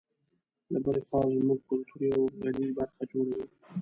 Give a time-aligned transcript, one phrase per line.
[0.71, 3.45] له بلې خوا زموږ کلتور یوه غني برخه جوړوي.